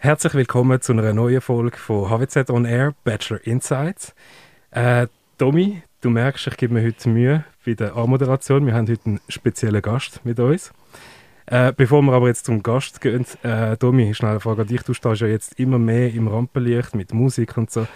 [0.00, 4.14] Herzlich willkommen zu einer neuen Folge von HWZ On Air Bachelor Insights.
[4.70, 5.08] Äh,
[5.38, 8.64] Tommy, du merkst, ich gebe mir heute Mühe bei der Anmoderation.
[8.64, 10.72] Wir haben heute einen speziellen Gast mit uns.
[11.46, 14.82] Äh, bevor wir aber jetzt zum Gast gehen, äh, Tommy, schnell eine Frage an dich.
[14.82, 17.88] Du stehst ja jetzt immer mehr im Rampenlicht mit Musik und so.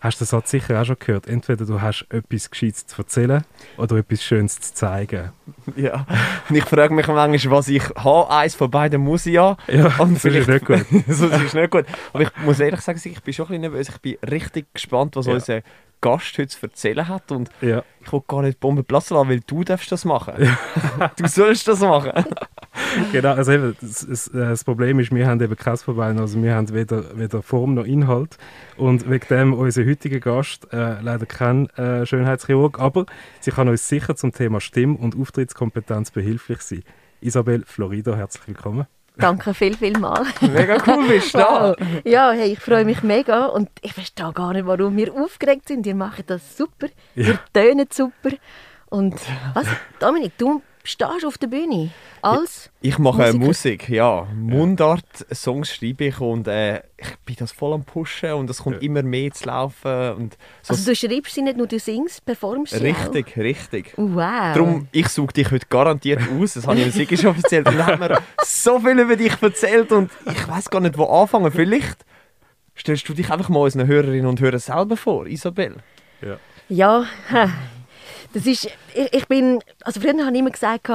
[0.00, 1.26] Hast du den Satz sicher auch schon gehört?
[1.26, 3.44] Entweder du hast etwas Gescheites zu erzählen
[3.76, 5.32] oder etwas Schönes zu zeigen.
[5.76, 6.06] Ja,
[6.48, 8.30] und ich frage mich manchmal, was ich habe.
[8.30, 9.56] Eins von beiden muss ich ja.
[9.68, 10.84] Ja, und das ist nicht gut.
[11.06, 11.84] das ist nicht gut.
[12.12, 13.88] Aber ich muss ehrlich sagen, ich bin schon ein bisschen nervös.
[13.88, 15.34] Ich bin richtig gespannt, was ja.
[15.34, 15.60] unser
[16.00, 17.30] Gast heute zu erzählen hat.
[17.30, 17.82] Und ja.
[18.00, 20.34] ich will gar nicht die Bombe platzen lassen, weil du darfst das machen.
[20.38, 21.10] Ja.
[21.16, 22.24] du sollst das machen.
[23.12, 26.18] genau, also eben, das, das, äh, das, Problem ist, wir haben eben kein Problem.
[26.18, 28.36] Also wir haben weder, weder Form noch Inhalt.
[28.76, 33.06] Und wegen dem unser heutiger Gast äh, leider kein äh, Schönheitschirurg, aber
[33.40, 36.82] sie kann uns sicher zum Thema Stimm- und Auftrittskompetenz behilflich sein.
[37.20, 38.86] Isabel Florido, herzlich willkommen.
[39.16, 40.24] Danke viel, viel mal.
[40.40, 41.76] Mega cool bist du da.
[42.04, 45.86] Ja, hey, ich freue mich mega und ich verstehe gar nicht, warum wir aufgeregt sind.
[45.86, 47.26] Ihr macht das super, ja.
[47.26, 48.30] ihr tönt super.
[48.88, 49.14] Und
[49.54, 49.66] was,
[49.98, 51.90] Dominik, du stehst auf der Bühne
[52.22, 53.38] als Ich mache Musiker.
[53.38, 54.26] Musik, ja.
[54.34, 58.82] Mundart-Songs schreibe ich und äh, ich bin das voll am Pushen und es kommt ja.
[58.82, 60.12] immer mehr zu laufen.
[60.14, 63.36] Und so also du schreibst sie nicht nur, du singst, performst sie Richtig, auch.
[63.36, 63.94] richtig.
[63.96, 64.54] Wow.
[64.54, 67.66] Darum, ich suche dich heute garantiert aus, das habe ich im Sigi schon erzählt.
[67.66, 71.50] Dann hat mir so viel über dich erzählt und ich weiß gar nicht, wo anfangen.
[71.52, 72.04] Vielleicht
[72.76, 75.76] stellst du dich einfach mal unseren Hörerinnen und Hörern selber vor, Isabel.
[76.22, 76.36] Ja.
[76.68, 77.04] Ja,
[78.32, 80.88] das ist, ich, ich, bin, also früher habe ich immer gesagt,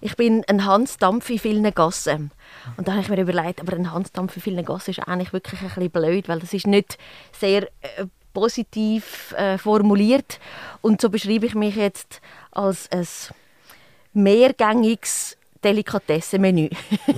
[0.00, 2.30] ich bin ein Hansdampf in vielen Gassen.
[2.76, 5.60] Und dann habe ich mir überlegt, aber ein Hansdampf in vielen Gassen ist eigentlich wirklich
[5.62, 6.98] ein bisschen blöd, weil das ist nicht
[7.32, 10.38] sehr äh, positiv äh, formuliert.
[10.80, 12.20] Und so beschreibe ich mich jetzt
[12.50, 13.06] als ein
[14.12, 16.68] mehrgängiges Delikatessenmenü.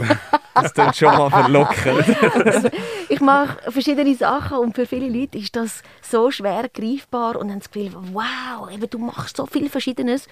[0.54, 2.46] das klingt schon mal verlockend.
[2.46, 2.68] also,
[3.08, 7.58] ich mache verschiedene Sachen und für viele Leute ist das so schwer greifbar und haben
[7.58, 10.28] das Gefühl, wow, eben, du machst so viel Verschiedenes.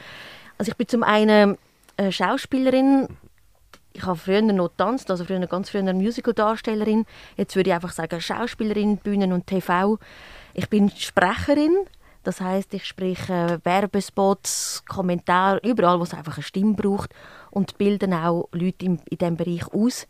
[0.58, 1.58] Also ich bin zum einen
[1.96, 3.08] äh, Schauspielerin,
[3.94, 7.04] ich habe früher noch getanzt, also früher ganz früher eine Musical-Darstellerin.
[7.36, 9.98] Jetzt würde ich einfach sagen Schauspielerin, Bühnen und TV.
[10.54, 11.76] Ich bin Sprecherin,
[12.24, 17.10] das heißt, ich spreche Werbespots, Kommentare, überall, wo es einfach eine Stimme braucht
[17.52, 20.06] und bilden auch Leute in, in diesem Bereich aus.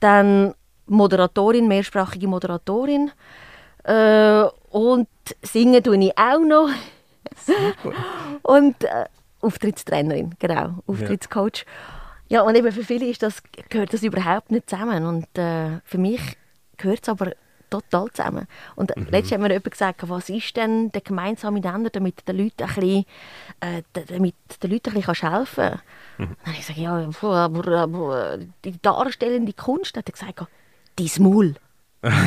[0.00, 0.54] Dann
[0.86, 3.10] Moderatorin, mehrsprachige Moderatorin.
[3.84, 5.08] Äh, und
[5.42, 6.70] singen tue ich auch noch.
[8.42, 9.06] und äh,
[9.40, 11.64] Auftrittstrainerin, genau, Auftrittscoach.
[12.28, 12.38] Ja.
[12.38, 15.04] ja, und eben für viele ist das, gehört das überhaupt nicht zusammen.
[15.04, 16.20] Und äh, für mich
[16.76, 17.32] gehört es aber
[17.72, 18.46] total zusammen.
[18.76, 19.06] Und mhm.
[19.10, 22.74] letztens hat mir jemand gesagt, was ist denn der gemeinsame Nenner, damit den Leuten ein
[22.74, 23.04] bisschen,
[23.60, 25.82] äh, damit den Leuten ein bisschen helfen kannst.
[26.18, 26.36] Mhm.
[26.44, 30.46] Dann habe ich gesagt, ja, aber, aber die darstellende Kunst, hat er gesagt,
[30.96, 31.54] dein Maul.
[32.02, 32.18] aber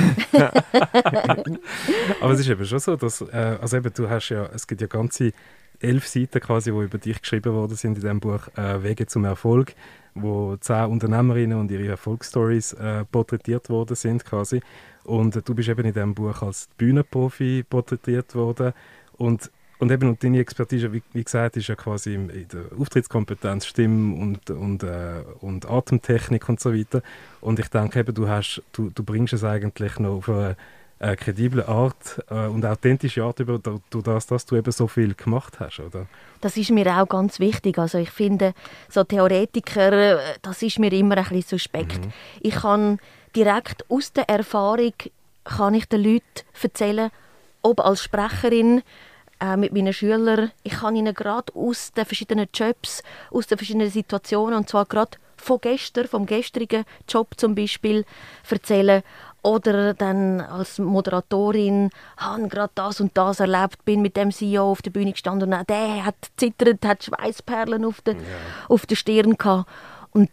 [2.32, 4.88] es ist eben schon so, dass, äh, also eben, du hast ja, es gibt ja
[4.88, 5.34] ganze
[5.80, 9.26] elf Seiten quasi, die über dich geschrieben worden sind in diesem Buch äh, «Wege zum
[9.26, 9.76] Erfolg»,
[10.16, 14.62] wo zehn Unternehmerinnen und ihre Erfolgsstories äh, porträtiert worden sind quasi.
[15.04, 18.74] Und äh, du bist eben in diesem Buch als Bühnenprofi porträtiert worden
[19.18, 23.66] und und eben und deine Expertise, wie, wie, gesagt, ist ja quasi in der Auftrittskompetenz,
[23.66, 27.02] Stimme und, und, äh, und Atemtechnik und so weiter.
[27.42, 30.56] Und ich denke eben, du, hast, du, du bringst es eigentlich noch auf eine,
[31.00, 35.14] eine kredible Art äh, und authentische Art über, durch das, dass du eben so viel
[35.14, 36.08] gemacht hast, oder?
[36.42, 37.78] Das ist mir auch ganz wichtig.
[37.78, 38.54] Also ich finde,
[38.90, 42.06] so Theoretiker, äh, das ist mir immer ein bisschen suspekt.
[42.06, 42.14] Mhm.
[42.42, 43.00] Ich kann
[43.36, 44.94] direkt aus der Erfahrung
[45.44, 46.24] kann ich den Leuten
[46.62, 47.12] erzählen,
[47.62, 48.82] ob als Sprecherin,
[49.40, 50.52] äh, mit meinen Schülern.
[50.64, 55.18] Ich kann ihnen gerade aus den verschiedenen Jobs, aus den verschiedenen Situationen, und zwar gerade
[55.38, 58.06] von gestern, vom gestrigen Job zum Beispiel,
[58.50, 59.04] erzählen.
[59.46, 64.82] Oder dann als Moderatorin, habe gerade das und das erlebt, bin mit dem CEO auf
[64.82, 68.22] der Bühne gestanden und auch der hat zittert, hat Schweißperlen auf der, ja.
[68.70, 69.70] auf der Stirn gehabt.
[70.14, 70.32] Und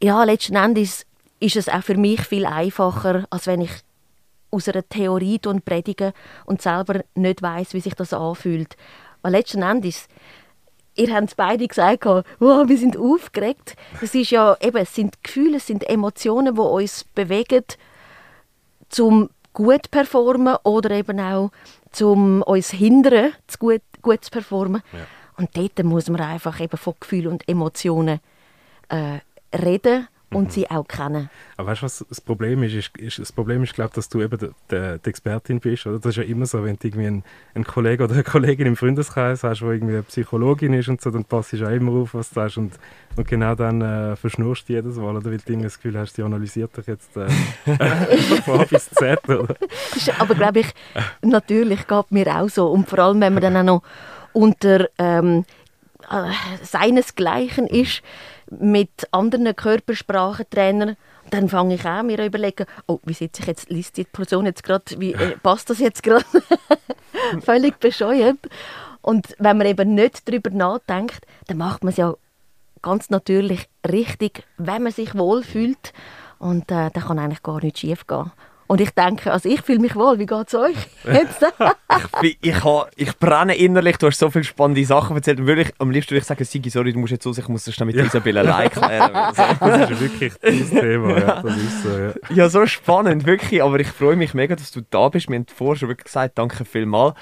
[0.00, 1.04] ja, letzten Endes
[1.40, 3.72] ist es auch für mich viel einfacher, als wenn ich
[4.52, 6.12] aus einer Theorie und predige
[6.44, 8.76] und selber nicht weiß, wie sich das anfühlt.
[9.20, 10.06] Weil letzten Endes,
[10.94, 13.74] ihr habt es beide gesagt, wow, wir sind aufgeregt.
[14.00, 17.64] Das ist ja eben, es sind Gefühle, es sind Emotionen, die uns bewegen,
[18.88, 21.50] zum gut zu performen oder eben auch
[21.92, 24.82] zum uns hindern, zu gut, gut zu performen.
[24.92, 24.98] Ja.
[25.36, 28.20] Und dort muss man einfach eben von Gefühlen und Emotionen
[28.88, 29.20] äh,
[29.56, 31.30] reden und sie auch kennen.
[31.56, 32.74] Aber weißt du, was das Problem ist?
[32.74, 35.86] ist, ist das Problem ist, glaube dass du eben die, die, die, Expertin bist.
[35.86, 35.98] Oder?
[35.98, 38.76] Das ist ja immer so, wenn du irgendwie einen, einen Kollegen oder eine Kollegin im
[38.76, 42.14] Freundeskreis hast, die irgendwie eine Psychologin ist und so, dann passt du auch immer auf,
[42.14, 42.58] was du sagst.
[42.58, 42.74] Und,
[43.16, 45.30] und genau dann äh, verschnurst du jedes Mal, oder?
[45.30, 47.28] Weil du irgendwie das Gefühl hast, die analysiert dich jetzt äh,
[48.44, 49.26] von A bis Z.
[49.28, 49.56] Oder?
[50.18, 50.74] aber glaube ich,
[51.22, 52.68] natürlich geht mir auch so.
[52.68, 53.82] Und vor allem, wenn man dann auch noch
[54.34, 55.44] unter ähm,
[56.10, 56.30] äh,
[56.62, 58.02] seinesgleichen ist,
[58.50, 60.96] mit anderen Körpersprachentrainern,
[61.30, 64.62] dann fange ich an mir überlegen, oh, wie sitze ich jetzt, liest die Person jetzt
[64.62, 66.24] gerade, wie äh, passt das jetzt gerade?
[67.42, 68.38] Völlig bescheuert.
[69.02, 72.14] Und wenn man eben nicht darüber nachdenkt, dann macht man es ja
[72.82, 75.92] ganz natürlich richtig, wenn man sich wohlfühlt.
[76.38, 78.30] Und äh, dann kann eigentlich gar nichts schief gehen.
[78.68, 80.18] Und ich denke, also ich fühle mich wohl.
[80.18, 81.44] Wie geht es euch jetzt?
[82.22, 82.56] ich, ich,
[82.96, 83.96] ich brenne innerlich.
[83.96, 85.38] Du hast so viele spannende Sachen erzählt.
[85.44, 87.64] Würde ich, am liebsten würde ich sagen, Sigi, sorry, du musst jetzt aus, ich muss
[87.64, 88.04] das mit ja.
[88.04, 89.12] Isabelle allein klären.
[89.12, 91.18] das ist wirklich das Thema.
[91.18, 92.12] Ja, das ist so, ja.
[92.28, 93.62] ja, so spannend, wirklich.
[93.62, 95.30] Aber ich freue mich mega, dass du da bist.
[95.30, 97.14] Wir haben vorher schon wirklich gesagt, danke vielmals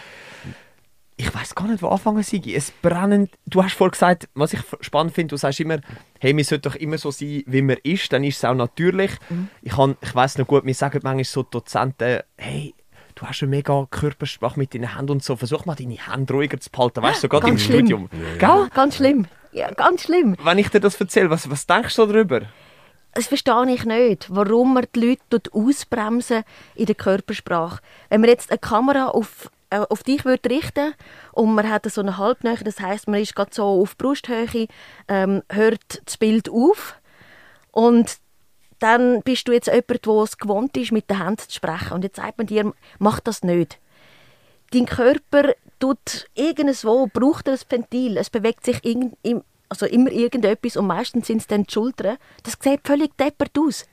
[1.19, 2.55] ich weiß gar nicht, wo anfangen Sigi.
[2.55, 3.31] Es brennend.
[3.47, 5.79] Du hast vorhin gesagt, was ich spannend finde, du sagst immer,
[6.21, 9.13] hey, wir sollten doch immer so sein, wie man ist, dann ist es auch natürlich.
[9.31, 9.49] Mhm.
[9.63, 12.75] Ich, ich weiß noch gut, mir sagen manchmal so Dozenten, hey,
[13.15, 16.61] du hast eine mega Körpersprache mit deinen Händen und so, versuch mal deine Hände ruhiger
[16.61, 17.87] zu behalten, weißt du, so gerade im schlimm.
[17.87, 18.11] Studium.
[18.41, 18.69] Ja, ja.
[18.75, 19.27] Ganz schlimm.
[19.53, 20.37] Ja, ganz schlimm.
[20.43, 22.43] Wenn ich dir das erzähle, was, was denkst du darüber?
[23.15, 27.81] Das verstehe ich nicht, warum man die Leute ausbremsen in der Körpersprache.
[28.11, 30.95] Wenn man jetzt eine Kamera auf äh, auf dich würde richten
[31.33, 34.69] und man hat so eine Halbnähe, das heißt, man ist gerade so auf Brusthöhe,
[35.09, 36.97] ähm, hört das Bild auf
[37.73, 38.19] und
[38.79, 42.05] dann bist du jetzt jemand, der es gewohnt ist, mit den Händen zu sprechen und
[42.05, 43.79] jetzt sagt man dir, mach das nicht.
[44.73, 50.77] Dein Körper tut irgendwo, braucht ein Ventil, es bewegt sich in, in, also immer irgendetwas
[50.77, 52.19] und meistens sind es dann die Schultern.
[52.43, 53.87] Das sieht völlig deppert aus.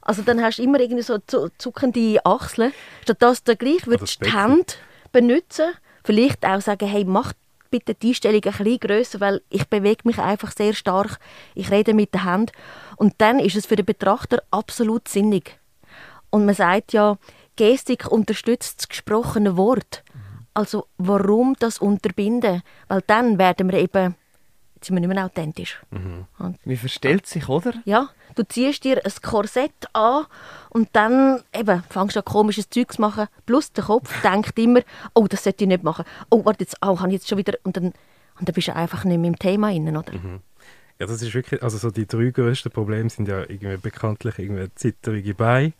[0.00, 1.18] Also dann hast du immer irgendwie so
[1.58, 2.72] zuckende Achseln.
[3.02, 4.74] Statt dass du gleich würdest die Hände
[5.12, 5.72] benutzen.
[6.04, 7.32] Vielleicht auch sagen, hey, mach
[7.70, 11.18] bitte die Einstellung ein bisschen grösser, weil ich bewege mich einfach sehr stark.
[11.54, 12.52] Ich rede mit der Hand.
[12.96, 15.58] Und dann ist es für den Betrachter absolut sinnig.
[16.30, 17.18] Und man sagt ja,
[17.56, 20.04] Gestik unterstützt das gesprochene Wort.
[20.54, 22.62] Also warum das unterbinden?
[22.88, 24.14] Weil dann werden wir eben
[24.84, 25.80] sind wir nicht mehr authentisch.
[25.90, 26.26] Mhm.
[26.64, 27.74] Wie verstellt sich, oder?
[27.84, 30.26] Ja, du ziehst dir ein Korsett an
[30.70, 33.28] und dann eben, fängst du an komisches Zeug zu machen.
[33.46, 34.80] Plus der Kopf denkt immer,
[35.14, 36.04] oh, das sollte ich nicht machen.
[36.30, 37.54] Oh, warte, jetzt, oh, habe ich jetzt schon wieder...
[37.62, 37.86] Und dann,
[38.38, 40.12] und dann bist du einfach nicht mehr im Thema drin, oder?
[40.12, 40.40] Mhm.
[40.98, 41.62] Ja, das ist wirklich...
[41.62, 45.72] Also so die drei grössten Probleme sind ja irgendwie bekanntlich irgendwie zitterige Beine,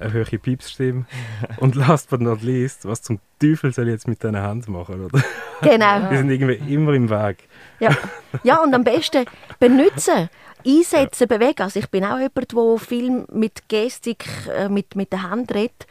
[0.00, 1.06] eine höhere Piepsstimme
[1.58, 5.06] und last but not least, was zum Teufel soll ich jetzt mit deiner Hand machen,
[5.06, 5.22] oder?
[5.62, 6.08] Genau.
[6.10, 7.48] Die sind irgendwie immer im Weg.
[7.80, 7.90] Ja,
[8.42, 9.26] ja und am besten
[9.58, 10.30] benutzen,
[10.66, 11.62] einsetzen, bewegen.
[11.62, 14.24] Also ich bin auch jemand, der viel mit Gestik,
[14.54, 15.86] äh, mit, mit der Hand redet.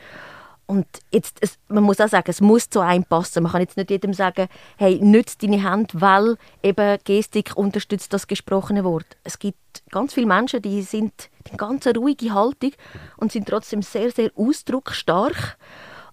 [0.70, 3.42] Und jetzt, es, man muss auch sagen, es muss zu einem passen.
[3.42, 8.28] Man kann jetzt nicht jedem sagen, hey, nütze deine Hand, weil eben Gestik unterstützt das
[8.28, 9.18] gesprochene Wort.
[9.24, 9.58] Es gibt
[9.90, 12.74] ganz viele Menschen, die sind die ganz ruhige Haltung
[13.18, 15.58] und sind trotzdem sehr, sehr ausdrucksstark.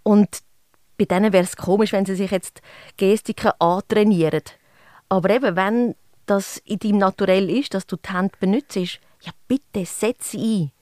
[0.02, 0.38] Und
[0.96, 2.62] bei denen wäre es komisch, wenn sie sich jetzt
[2.96, 4.44] Gestiken antrainieren.
[5.10, 9.84] Aber eben, wenn das in deinem Naturell ist, dass du die Hände benutzt, ja bitte,
[9.84, 10.72] setz sie ein.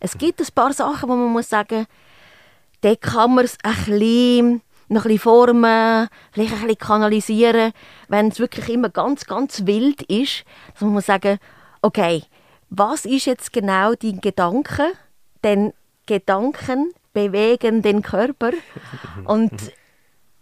[0.00, 1.86] Es gibt ein paar Sachen, wo man muss sagen,
[2.80, 7.72] da kann man es ein bisschen, noch ein bisschen formen, vielleicht ein bisschen kanalisieren.
[8.08, 10.44] Wenn es wirklich immer ganz, ganz wild ist,
[10.78, 11.38] dann muss man sagen,
[11.82, 12.24] okay,
[12.70, 14.92] was ist jetzt genau dein Gedanke?
[15.42, 15.72] Denn
[16.06, 18.52] Gedanken bewegen den Körper.
[19.24, 19.52] Und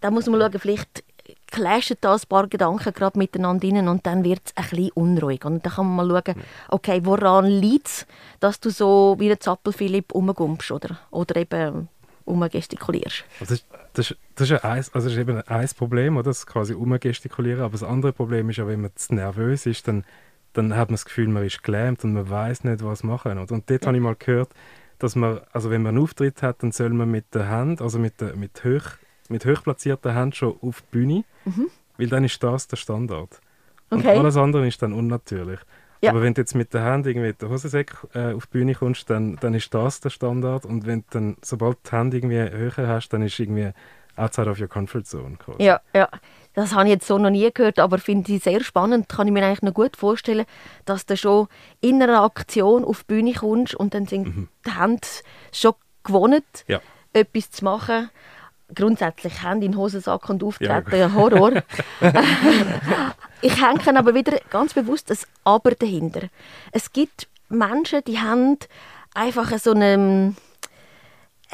[0.00, 1.04] da muss man schauen, vielleicht
[1.50, 5.44] clashen da ein paar Gedanken gerade miteinander rein und dann wird es ein bisschen unruhig.
[5.44, 8.06] Und dann kann man mal schauen, okay, woran liegt es,
[8.40, 11.88] dass du so wie ein Zappelphilipp rumgumpst oder, oder eben
[12.28, 13.24] umgestikulierst.
[13.40, 16.24] Also das, das, das, ist ein, also das ist eben ein Problem, oder?
[16.24, 17.62] das quasi umgestikulieren.
[17.62, 20.04] Aber das andere Problem ist ja, wenn man zu nervös ist, dann,
[20.52, 23.38] dann hat man das Gefühl, man ist gelähmt und man weiß nicht, was machen.
[23.38, 23.52] Oder?
[23.52, 23.86] Und dort ja.
[23.86, 24.50] habe ich mal gehört,
[24.98, 27.98] dass man, also wenn man einen Auftritt hat, dann soll man mit der Hand, also
[27.98, 28.84] mit, der, mit, hoch,
[29.28, 31.68] mit hoch platzierter Hand schon auf die Bühne, mhm.
[31.96, 33.40] weil dann ist das der Standard.
[33.90, 34.08] Okay.
[34.12, 35.60] Und alles andere ist dann unnatürlich.
[36.00, 36.10] Ja.
[36.10, 38.74] Aber wenn du jetzt mit der Hand irgendwie mit der Hosensäck äh, auf die Bühne
[38.74, 40.64] kommst, dann, dann ist das der Standard.
[40.64, 43.72] Und wenn dann, sobald du die Hand irgendwie höher hast, dann ist irgendwie
[44.16, 45.36] outside of your comfort zone.
[45.36, 45.62] Quasi.
[45.62, 46.08] Ja, ja.
[46.54, 49.08] Das habe ich jetzt so noch nie gehört, aber finde ich sehr spannend.
[49.08, 50.44] Kann ich mir eigentlich noch gut vorstellen,
[50.86, 51.46] dass du schon
[51.80, 54.48] in einer Aktion auf die Bühne kommst und dann sind mhm.
[54.66, 55.06] die Hände
[55.52, 56.80] schon gewohnt, ja.
[57.12, 58.10] etwas zu machen.
[58.74, 61.12] Grundsätzlich Hände in Hosensack und auftreten, ja.
[61.14, 61.62] Horror.
[63.40, 66.28] ich hänge aber wieder ganz bewusst ein Aber dahinter.
[66.72, 68.58] Es gibt Menschen, die haben
[69.14, 70.34] einfach so eine,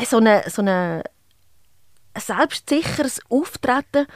[0.04, 1.04] so eine, so eine
[2.14, 4.06] ein selbstsicheres Auftreten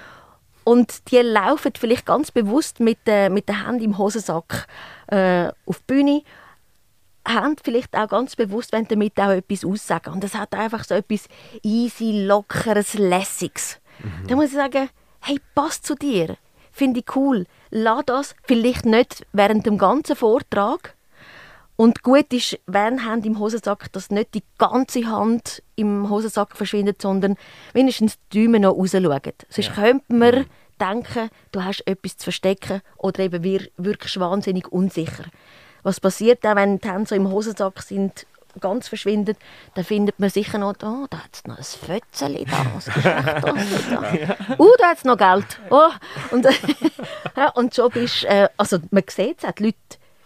[0.65, 4.67] und die laufen vielleicht ganz bewusst mit, äh, mit den Händen im Hosensack
[5.09, 6.23] äh, auf die Bühne,
[7.29, 10.13] haben vielleicht auch ganz bewusst, wenn damit auch etwas aussagen.
[10.15, 11.29] Und das hat einfach so etwas
[11.63, 13.79] easy, lockeres, lässiges.
[14.03, 14.27] Mhm.
[14.27, 14.89] Da muss ich sagen,
[15.21, 16.37] hey, passt zu dir,
[16.73, 17.47] finde ich cool.
[17.71, 20.97] Lass das vielleicht nicht während dem ganzen Vortrag,
[21.81, 27.01] und gut ist, wenn Hand im Hosensack, dass nicht die ganze Hand im Hosensack verschwindet,
[27.01, 27.37] sondern
[27.73, 29.33] wenigstens die Däume noch rausschauen.
[29.49, 29.75] Sonst ja.
[29.75, 30.47] könnte man mhm.
[30.81, 35.27] denken, du hast etwas zu verstecken oder eben wir wirklich wahnsinnig unsicher.
[35.83, 38.27] Was passiert auch, wenn die Hände so im Hosensack sind,
[38.61, 39.39] ganz verschwindet,
[39.75, 44.15] dann findet man sicher noch, oh, da hat es noch ein Fötzeli da, was da?
[44.15, 44.37] Ja.
[44.59, 45.61] Uh, da hat es noch Geld.
[45.71, 45.91] Oh.
[46.31, 46.47] Und,
[47.55, 49.77] und so bist äh, also man sieht es auch, die Leute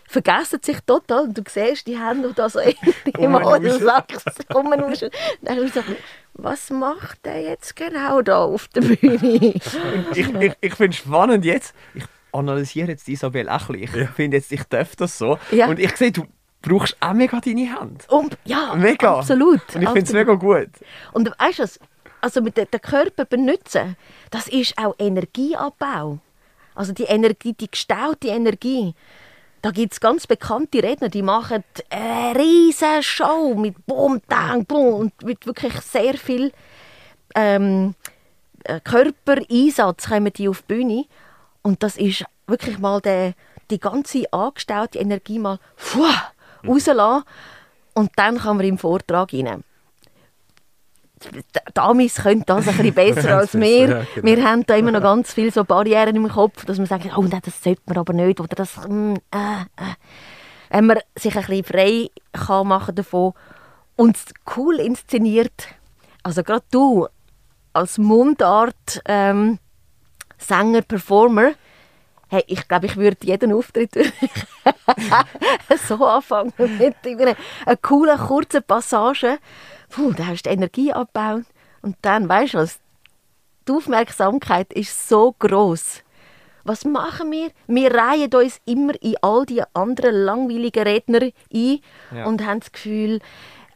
[0.06, 1.24] vergessen sich total.
[1.24, 2.60] Und du siehst die Hände da so
[3.18, 4.06] im Hodensack
[4.54, 5.10] rumnuschen.
[5.40, 5.80] Dann so,
[6.34, 9.54] was macht der jetzt genau da auf der Bühne?
[10.14, 11.74] ich ich, ich finde es spannend jetzt.
[11.94, 14.00] Ich analysiere jetzt Isabel auch ein bisschen.
[14.00, 14.12] Ich ja.
[14.12, 15.38] finde jetzt, ich darf das so.
[15.50, 15.68] Ja.
[15.68, 16.26] Und ich sehe, du
[16.60, 18.08] brauchst auch mega deine Hand.
[18.08, 19.18] Und, ja, mega.
[19.18, 19.60] absolut.
[19.74, 20.70] Und ich finde es mega gut.
[21.12, 21.64] Und weißt du,
[22.20, 23.96] also mit dem Körper benutzen,
[24.30, 26.18] das ist auch Energieabbau.
[26.74, 28.94] Also die Energie, die gestaute Energie,
[29.60, 34.94] da gibt es ganz bekannte Redner, die machen eine riesige Show mit Boom, Dang, Boom
[34.94, 36.52] und mit wirklich sehr viel
[37.34, 37.94] ähm,
[38.64, 41.04] äh, Körpereinsatz kommen die auf die Bühne.
[41.62, 43.34] Und das ist wirklich mal der,
[43.70, 46.04] die ganze angestaute Energie mal fuh,
[46.66, 47.24] rauslassen.
[47.94, 49.64] Und dann kann man im Vortrag rein.
[51.74, 53.88] Damis können das ein bisschen besser als wir.
[53.88, 54.26] Ja, genau.
[54.26, 57.22] Wir haben da immer noch ganz viele so Barrieren im Kopf, dass man sagt, oh
[57.22, 58.40] nein, das sollte man aber nicht.
[58.40, 59.94] Oder das, mm, äh, äh.
[60.70, 63.34] Wenn man sich ein bisschen frei kann machen davon
[63.96, 64.24] und es
[64.56, 65.68] cool inszeniert.
[66.22, 67.06] Also gerade du
[67.72, 69.58] als Mundart ähm,
[70.42, 71.52] Sänger, Performer,
[72.28, 73.92] hey, ich glaube, ich würde jeden Auftritt
[75.88, 79.38] so anfangen mit einer, einer coolen, kurzen Passage
[79.92, 81.44] puh, da hast du Energie abgebaut.
[81.82, 82.80] Und dann, weißt du was,
[83.68, 86.02] die Aufmerksamkeit ist so groß.
[86.64, 87.50] Was machen wir?
[87.66, 91.20] Wir reihen uns immer in all die anderen langweiligen Redner
[91.52, 91.80] ein
[92.14, 92.24] ja.
[92.24, 93.20] und haben das Gefühl,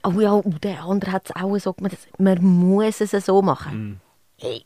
[0.05, 1.97] oh ja, der andere hat es auch so gemacht.
[2.19, 3.77] Man muss es so machen.
[3.77, 4.01] Mm.
[4.39, 4.65] Hey,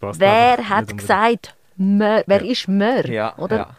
[0.00, 2.50] wer hat gesagt, Mör, wer ja.
[2.50, 3.06] ist Mör?
[3.06, 3.56] Ja, oder?
[3.56, 3.76] Ja.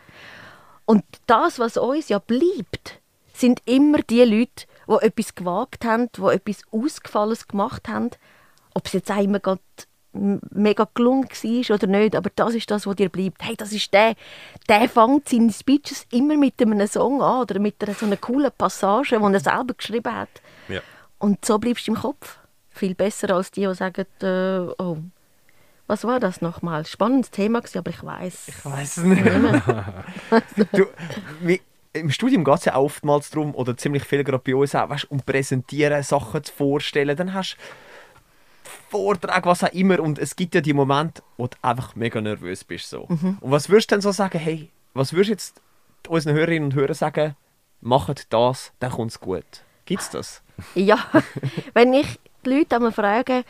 [0.85, 2.99] Und das, was uns ja bleibt,
[3.33, 8.09] sind immer die Leute, die etwas gewagt haben, die etwas Ausgefallenes gemacht haben.
[8.73, 9.39] Ob es jetzt auch immer
[10.13, 13.43] mega gelungen war oder nicht, aber das ist das, was dir bleibt.
[13.43, 14.13] Hey, das ist der,
[14.69, 18.51] der fängt seine Speeches immer mit einem Song an oder mit einer so einer coolen
[18.55, 20.29] Passage, die er selber geschrieben hat.
[20.67, 20.81] Ja.
[21.17, 22.37] Und so bleibst du im Kopf.
[22.69, 24.97] Viel besser als die, die sagen, äh, oh,
[25.87, 26.85] was war das nochmal?
[26.85, 28.47] Spannendes Thema, aber ich weiß.
[28.47, 29.25] Ich weiß es nicht.
[30.73, 30.85] du,
[31.41, 31.61] wie,
[31.93, 35.11] im Studium geht es ja oftmals darum, oder ziemlich viel gerade bei uns auch, weißt,
[35.11, 37.15] um präsentieren, Sachen zu vorstellen.
[37.15, 39.99] Dann hast du Vortrag, was auch immer.
[39.99, 42.89] Und es gibt ja die Momente, wo du einfach mega nervös bist.
[42.89, 43.05] So.
[43.09, 43.37] Mhm.
[43.41, 45.61] Und was würdest du denn so sagen, hey, was würdest du jetzt
[46.07, 47.35] unseren Hörerinnen und Hörern sagen,
[47.81, 49.45] macht das, dann kommt es gut.
[49.85, 50.41] Gibt es das?
[50.75, 50.99] Ja,
[51.73, 53.43] wenn ich die Leute einmal frage,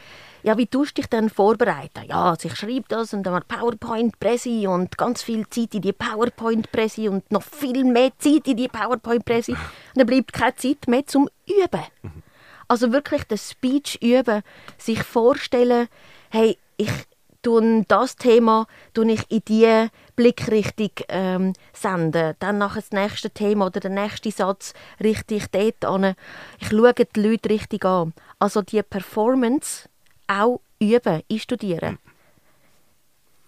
[0.43, 2.03] ja, wie tust du dich dann vorbereiten?
[2.07, 7.09] Ja, also ich schreibe das und dann PowerPoint-Presse und ganz viel Zeit in die PowerPoint-Presse
[7.09, 9.53] und noch viel mehr Zeit in die PowerPoint-Presse.
[9.53, 9.59] Und
[9.95, 11.83] dann bleibt keine Zeit mehr zum Üben.
[12.67, 14.41] Also wirklich das Speech üben,
[14.77, 15.87] sich vorstellen,
[16.29, 16.91] hey, ich
[17.43, 22.35] tun das Thema tun ich in die Blickrichtung ähm, senden.
[22.39, 26.15] Dann nachher das nächste Thema oder der nächste Satz richte ich dort an.
[26.59, 28.13] Ich schaue die Leute richtig an.
[28.39, 29.89] Also die Performance
[30.27, 31.99] auch üben, einstudieren.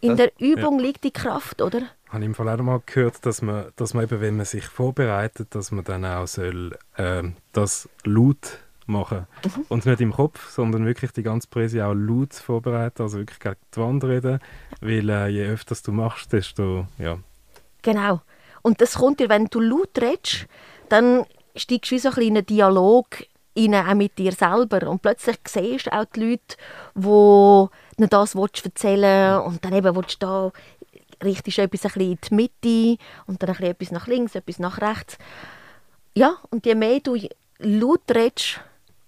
[0.02, 0.86] In der Übung ja.
[0.86, 1.82] liegt die Kraft, oder?
[2.06, 4.66] Ich habe im Fall auch mal gehört, dass man, dass man eben, wenn man sich
[4.66, 9.66] vorbereitet, dass man dann auch soll, äh, das laut machen mhm.
[9.70, 13.56] Und nicht im Kopf, sondern wirklich die ganze Präse auch laut vorbereiten, also wirklich gegen
[13.74, 14.40] die Wand reden,
[14.80, 17.18] weil äh, je öfter du machst, desto, ja.
[17.82, 18.22] Genau.
[18.62, 20.48] Und das kommt dir, wenn du laut redest,
[20.90, 23.08] dann steigst du wie so ein kleiner Dialog
[23.56, 24.88] rein, auch mit dir selber.
[24.90, 26.58] Und plötzlich siehst du auch die Leute,
[26.96, 30.52] die nicht das erzählen und dann eben willst du da
[31.24, 34.36] richtest du etwas ein bisschen in die Mitte und dann ein bisschen etwas nach links,
[34.36, 35.18] etwas nach rechts.
[36.14, 37.18] Ja, und je mehr du
[37.60, 38.60] laut redest,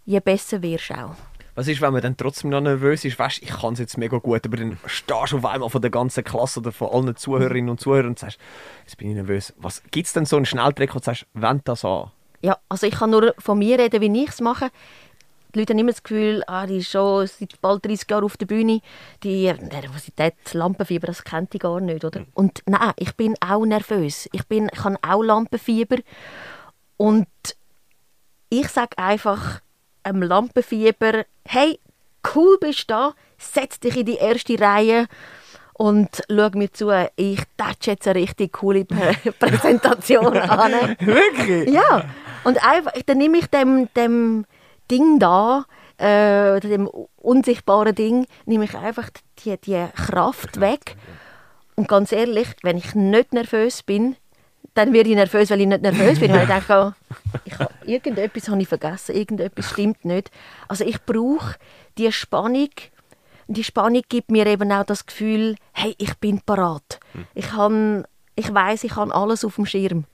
[0.05, 1.15] je besser wirst du auch.
[1.55, 3.17] Was ist, wenn man dann trotzdem noch nervös ist?
[3.17, 5.89] Weißt, ich kann es jetzt mega gut, aber dann stehst du auf einmal von der
[5.89, 8.37] ganzen Klasse oder von allen Zuhörerinnen und Zuhörern und sagst,
[8.83, 9.53] jetzt bin ich nervös.
[9.89, 12.11] Gibt es denn so einen Schnelltrick, wo du sagst, wend das an?
[12.41, 14.70] Ja, also ich kann nur von mir reden, wie ich es mache.
[15.53, 18.38] Die Leute haben immer das Gefühl, ah, die ist schon seit bald 30 Jahren auf
[18.38, 18.82] der Bühne.
[19.24, 22.25] Die Nervosität, Lampenfieber, das kennt die gar nicht, oder?
[22.34, 24.29] Und nein, ich bin auch nervös.
[24.34, 25.98] Ich, bin, ich habe auch Lampenfieber.
[26.98, 27.27] Und
[28.50, 29.62] ich sage einfach
[30.03, 31.79] einem Lampenfieber, hey,
[32.36, 35.08] cool bist du da, setz dich in die erste Reihe
[35.74, 38.86] und schau mir zu, ich tätsche jetzt eine richtig coole
[39.39, 40.96] Präsentation an.
[41.00, 41.70] Wirklich?
[41.70, 42.03] Ja,
[42.47, 44.45] und einfach, dann nehme ich dem, dem
[44.89, 45.65] Ding da,
[45.97, 46.87] äh, dem
[47.17, 50.95] unsichtbaren Ding, nehme ich einfach die, die Kraft weg.
[51.75, 54.15] Und ganz ehrlich, wenn ich nicht nervös bin,
[54.75, 56.31] dann werde ich nervös, weil ich nicht nervös bin.
[56.33, 60.31] Weil ich denke, oh, ich habe, irgendetwas habe ich vergessen, irgendetwas stimmt nicht.
[60.69, 61.55] Also ich brauche
[61.97, 62.69] die Spannung.
[63.47, 67.01] Die Spannung gibt mir eben auch das Gefühl, hey, ich bin parat.
[67.33, 70.05] Ich, habe, ich weiß, ich habe alles auf dem Schirm.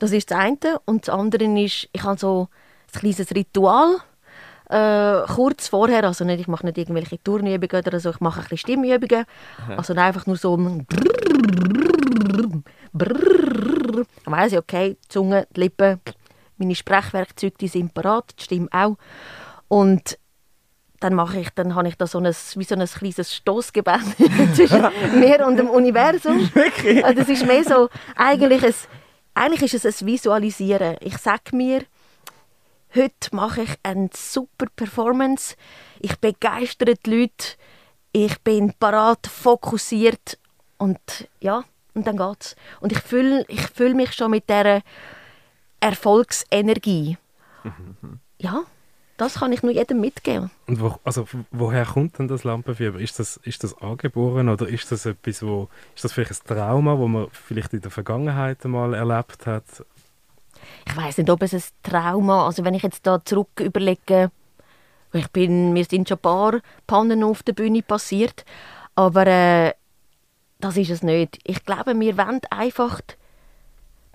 [0.00, 0.80] Das ist das eine.
[0.86, 2.48] Und das andere ist, ich habe so
[2.92, 3.98] ein kleines Ritual.
[4.68, 8.42] Äh, kurz vorher, also nicht, ich mache nicht irgendwelche Turnübungen oder so, ich mache ein
[8.44, 9.24] bisschen Stimmübungen.
[9.76, 10.86] Also einfach nur so ein
[12.92, 14.04] Brrrr.
[14.24, 16.00] Dann weiss ich, okay, die Zunge, die Lippen,
[16.56, 18.96] meine Sprechwerkzeuge, die sind parat, die Stimme auch.
[19.68, 20.18] Und
[21.00, 24.00] dann mache ich, dann habe ich da so ein, wie so ein kleines Stoßgebet
[24.54, 24.86] zwischen
[25.18, 26.48] mir und dem Universum.
[26.54, 27.04] Wirklich?
[27.04, 28.74] Also das ist mehr so, eigentlich, ein,
[29.40, 30.96] eigentlich ist es ein Visualisieren.
[31.00, 31.84] Ich sage mir,
[32.94, 35.56] heute mache ich eine super Performance,
[35.98, 37.56] ich begeistere die Leute,
[38.12, 40.38] ich bin parat, fokussiert
[40.76, 41.00] und
[41.40, 42.54] ja, und dann geht's.
[42.80, 44.82] Und ich fühle ich fühl mich schon mit dieser
[45.80, 47.16] Erfolgsenergie.
[48.38, 48.64] Ja,
[49.20, 50.50] das kann ich nur jedem mitgeben.
[50.66, 52.98] Und wo, also, woher kommt denn das Lampenfieber?
[52.98, 56.98] Ist das, ist das angeboren oder ist das etwas, wo, ist das vielleicht ein Trauma,
[56.98, 59.64] wo man vielleicht in der Vergangenheit einmal erlebt hat?
[60.86, 64.30] Ich weiß nicht, ob es ein Trauma, also wenn ich jetzt da zurück überlege,
[65.12, 68.46] ich bin, mir sind schon ein paar Pannen auf der Bühne passiert,
[68.94, 69.74] aber äh,
[70.60, 71.38] das ist es nicht.
[71.44, 73.00] Ich glaube, wir wollen einfach,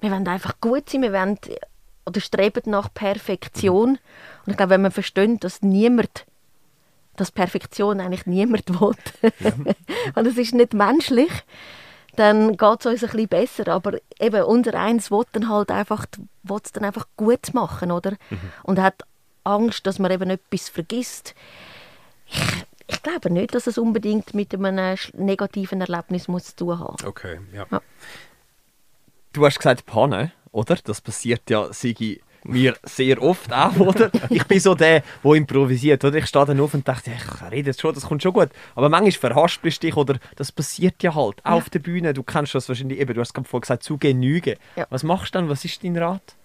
[0.02, 1.38] wir wollen einfach gut sein, wir wollen
[2.06, 3.98] oder streben nach Perfektion.
[4.46, 6.26] Und ich glaube, wenn man versteht, dass niemand,
[7.16, 8.96] dass Perfektion eigentlich niemand will,
[10.16, 11.32] und es ist nicht menschlich,
[12.16, 13.68] dann geht es uns ein bisschen besser.
[13.70, 16.06] Aber eben, unser Eins will dann halt einfach,
[16.44, 18.14] will es dann einfach gut machen, oder?
[18.64, 19.04] Und hat
[19.44, 21.36] Angst, dass man eben etwas vergisst.
[22.28, 22.42] Ich,
[22.88, 27.06] ich glaube nicht, dass es unbedingt mit einem negativen Erlebnis muss zu tun haben.
[27.06, 27.66] Okay, ja.
[27.70, 27.82] Ja.
[29.34, 30.78] Du hast gesagt Panne, oder?
[30.84, 34.10] Das passiert ja, Sigi, mir sehr oft auch, oder?
[34.30, 36.18] Ich bin so der, der improvisiert, oder?
[36.18, 38.50] Ich stehe dann auf und dachte, ich rede jetzt schon, das kommt schon gut.
[38.76, 40.18] Aber manchmal verhaspelst du dich, oder?
[40.36, 42.14] Das passiert ja halt, auch auf der Bühne.
[42.14, 44.56] Du kennst das wahrscheinlich eben, du hast gerade vorhin gesagt, zu genügen.
[44.76, 44.88] Ja.
[44.90, 45.50] Was machst du dann?
[45.50, 46.36] Was ist dein Rat?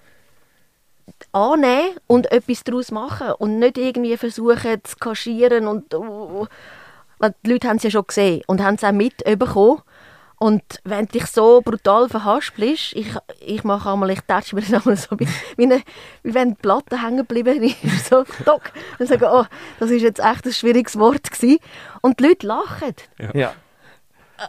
[1.32, 6.46] annehmen und etwas daraus machen und nicht irgendwie versuchen zu kaschieren und uh,
[7.18, 9.82] weil die Leute haben es ja schon gesehen und haben es auch mitbekommen
[10.42, 13.08] und wenn du dich so brutal verhaspelst, ich,
[13.40, 15.82] ich mache einmal, ich tätsche mir das einmal so, wie, wie, eine,
[16.22, 19.44] wie wenn die Platte hängen geblieben ist, so, dock, und sage, oh,
[19.78, 21.58] das ist jetzt echt ein schwieriges Wort gewesen.
[22.00, 22.94] Und die Leute lachen
[23.34, 23.52] Ja.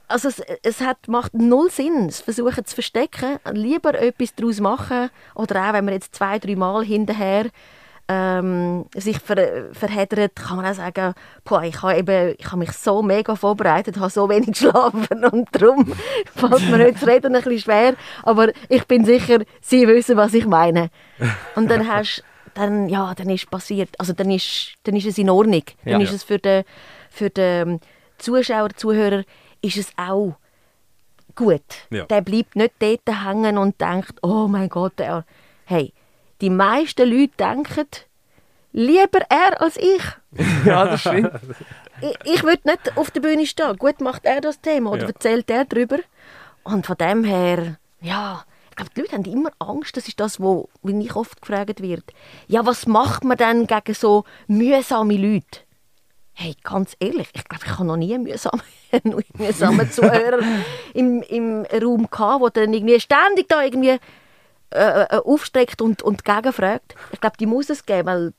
[0.08, 3.40] also es, es hat, macht null Sinn, es versuchen zu verstecken.
[3.52, 7.48] Lieber etwas daraus machen oder auch, wenn man jetzt zwei, drei Mal hinterher
[8.12, 11.14] ähm, sich ver, verheddert, kann man auch sagen,
[11.46, 15.48] boah, ich habe eben, ich habe mich so mega vorbereitet, habe so wenig geschlafen und
[15.54, 15.86] darum
[16.36, 20.34] fällt mir heute das Reden ein bisschen schwer, aber ich bin sicher, Sie wissen, was
[20.34, 20.90] ich meine.
[21.56, 25.30] Und dann hast dann, ja, dann ist passiert, also dann ist, dann ist es in
[25.30, 25.64] Ordnung.
[25.86, 26.06] Dann Ja.
[26.06, 26.66] ist es für den,
[27.10, 27.80] für den
[28.18, 29.24] Zuschauer, Zuhörer,
[29.62, 30.36] ist es auch
[31.36, 31.64] gut.
[31.92, 32.04] Ja.
[32.06, 35.24] Der bleibt nicht dort hängen und denkt, oh mein Gott, er.
[35.64, 35.94] Hey,
[36.42, 37.88] die meisten Leute denken,
[38.74, 40.02] lieber er als ich.
[40.66, 41.32] ja, das stimmt.
[42.02, 43.78] Ich, ich würde nicht auf der Bühne stehen.
[43.78, 45.08] Gut macht er das Thema oder Ja.
[45.08, 46.00] erzählt er darüber.
[46.64, 49.96] Und von dem her, ja, ich glaube, die Leute haben immer Angst.
[49.98, 52.04] Das ist das, wo, wie ich oft gefragt wird.
[52.48, 55.60] Ja, was macht man denn gegen so mühsame Leute?
[56.34, 58.24] Hey, ganz ehrlich, ich glaube, ich habe noch nie einen
[59.38, 60.40] mühsamen Zuhörer
[60.94, 63.98] im, im Raum gehabt, der dann irgendwie ständig da irgendwie
[64.72, 66.96] äh, äh, aufstreckt und, und gegenfragt.
[67.12, 68.34] Ich glaube, die muss es geben, weil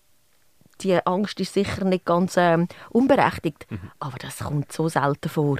[0.80, 3.66] die Angst ist sicher nicht ganz ähm, unberechtigt.
[4.00, 5.58] Aber das kommt so selten vor.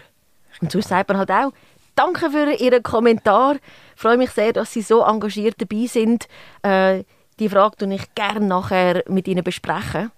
[0.61, 1.53] Und sonst sagt man halt auch,
[1.95, 3.57] danke für Ihren Kommentar.
[3.95, 6.29] Ich freue mich sehr, dass Sie so engagiert dabei sind.
[6.63, 7.05] Äh,
[7.39, 10.11] die Frage tue ich gerne nachher mit Ihnen besprechen.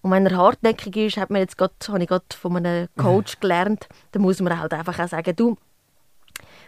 [0.00, 3.38] Und wenn er hartnäckig ist, hat man jetzt grad, habe ich gerade von einem Coach
[3.40, 5.56] gelernt, dann muss man halt einfach auch sagen, du,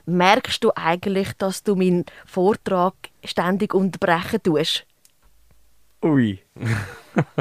[0.06, 4.86] merkst du eigentlich, dass du meinen Vortrag ständig unterbrechen tust?
[6.02, 6.38] Ui.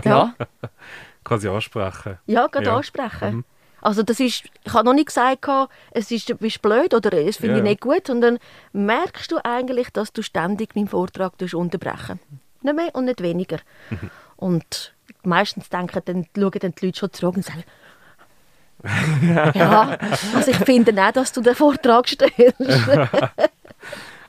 [0.03, 0.33] Ja.
[1.23, 2.17] Quasi ansprechen.
[2.25, 2.77] Ja, gerade Ja.
[2.77, 3.35] ansprechen.
[3.35, 3.45] Mhm.
[3.81, 5.45] Also das ist, ich habe noch nicht gesagt,
[5.91, 8.39] es ist, du bist blöd oder es finde Ja, ich nicht gut, sondern
[8.71, 12.19] merkst du eigentlich, dass du ständig meinen Vortrag tust unterbrechen
[12.61, 13.57] Nicht mehr und nicht weniger.
[13.89, 14.09] Mhm.
[14.37, 17.63] Und meistens denken dann, schauen dann die Leute schon zurück und sagen,
[19.53, 19.97] ja,
[20.35, 22.57] also ich finde auch, dass du den Vortrag stellst.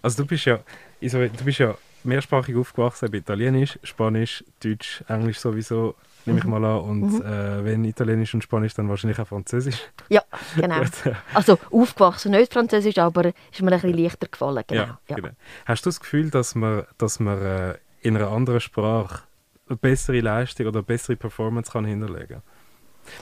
[0.03, 0.59] Also du bist ja,
[1.01, 5.95] Isabel, du bist ja mehrsprachig aufgewachsen, Italienisch, Spanisch, Deutsch, Englisch sowieso,
[6.27, 6.81] nehme ich mal an.
[6.81, 9.79] Und äh, wenn Italienisch und Spanisch, dann wahrscheinlich auch Französisch.
[10.11, 10.23] ja,
[10.57, 10.83] genau.
[11.33, 14.63] Also aufgewachsen, nicht Französisch, aber ist mir ein bisschen leichter gefallen.
[14.67, 14.83] Genau.
[14.83, 15.17] Ja, ja.
[15.17, 15.31] genau.
[15.65, 19.23] Hast du das Gefühl, dass man, dass man äh, in einer anderen Sprache
[19.71, 22.43] eine bessere Leistung oder eine bessere Performance kann hinterlegen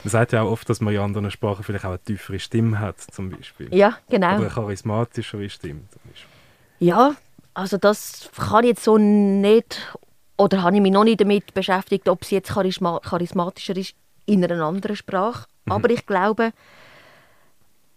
[0.03, 2.79] Man sagt ja auch oft, dass man in anderen Sprachen vielleicht auch eine tiefere Stimme
[2.79, 3.73] hat, zum Beispiel.
[3.73, 4.35] Ja, genau.
[4.35, 5.81] Oder eine charismatischere Stimme.
[5.91, 6.29] Zum Beispiel.
[6.79, 7.15] Ja,
[7.53, 9.95] also das kann ich jetzt so nicht,
[10.37, 14.43] oder habe ich mich noch nicht damit beschäftigt, ob sie jetzt charisma charismatischer ist in
[14.43, 15.47] einer anderen Sprache.
[15.65, 16.51] Aber ich glaube,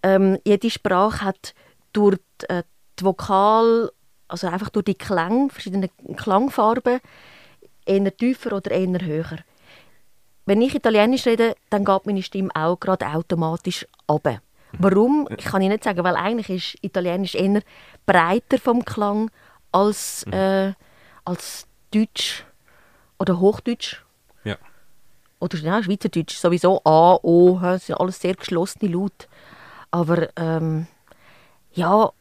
[0.03, 1.55] ähm, jede Sprache hat
[1.92, 2.62] durch die, äh,
[2.99, 3.90] die Vokal,
[4.29, 7.01] also einfach durch die Klänge, verschiedene Klangfarben,
[7.85, 9.38] eher tiefer oder eher höher.
[10.46, 14.40] Wenn ich Italienisch rede, dann geht meine Stimme auch gerade automatisch runter.
[14.78, 15.28] Warum?
[15.37, 17.62] Ich kann ich nicht sagen, weil eigentlich ist Italienisch eher
[18.04, 19.30] breiter vom Klang
[19.72, 20.72] als, äh,
[21.24, 22.44] als Deutsch
[23.18, 24.02] oder Hochdeutsch.
[24.44, 24.56] Ja.
[25.40, 29.26] Oder ja, Schweizerdeutsch sowieso A, O, das sind alles sehr geschlossene Laute.
[29.90, 30.87] Aber ähm,
[31.72, 32.12] ja,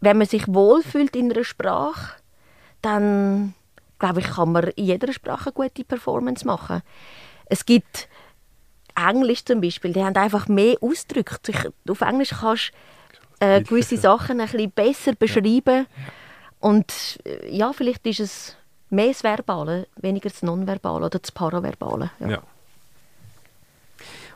[0.00, 2.16] wenn man sich wohlfühlt in einer Sprache,
[2.80, 3.54] dann
[3.98, 6.82] glaube ich, kann man in jeder Sprache eine gute Performance machen.
[7.52, 8.08] Es gibt
[8.94, 11.36] Englisch zum Beispiel, die haben einfach mehr Ausdrücke.
[11.86, 12.72] Auf Englisch kannst
[13.40, 15.86] du äh, gewisse Sachen ein bisschen besser beschreiben.
[16.60, 18.56] Und äh, ja, vielleicht ist es
[18.88, 22.10] mehr das Verbale, weniger das Nonverbale oder das Paraverbale.
[22.20, 22.30] Ja.
[22.30, 22.42] Ja.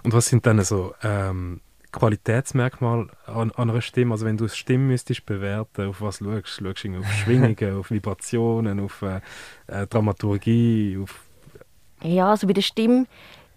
[0.02, 4.12] Und was sind dann so ähm, Qualitätsmerkmale an, an einer Stimme?
[4.12, 6.48] Also wenn du eine Stimme müsstest bewerten, auf was schaust?
[6.48, 9.20] Schaust du auf Schwingungen, auf Vibrationen, auf äh,
[9.68, 11.25] äh, Dramaturgie, auf...
[12.06, 13.06] Ja, also bei der Stimme,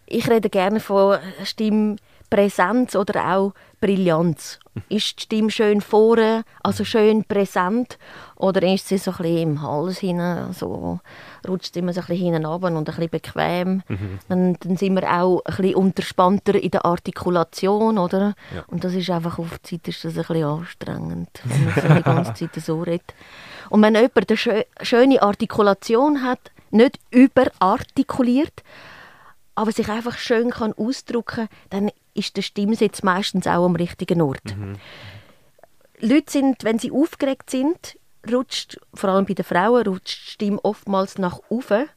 [0.05, 4.59] ich rede gerne von Stimmpräsenz oder auch Brillanz.
[4.89, 7.97] Ist die Stimme schön vorne, also schön präsent,
[8.35, 10.99] oder ist sie so ein bisschen im Hals hinein, so
[11.47, 13.83] rutscht sie immer so ein bisschen hinten runter und ein bisschen bequem.
[14.27, 18.35] Dann, dann sind wir auch ein bisschen unterspannter in der Artikulation, oder?
[18.53, 18.63] Ja.
[18.67, 21.93] Und das ist einfach auf die Zeit ist das ein bisschen anstrengend, wenn man so
[21.93, 23.13] die ganze Zeit so redet.
[23.69, 28.63] Und wenn jemand eine schö schöne Artikulation hat, nicht überartikuliert,
[29.55, 34.55] aber sich einfach schön kann ausdrücken dann ist der Stimmsitz meistens auch am richtigen Ort.
[35.99, 37.97] Leute sind, wenn sie aufgeregt sind,
[38.29, 41.87] rutscht, vor allem bei den Frauen, rutscht die Stimme oftmals nach oben.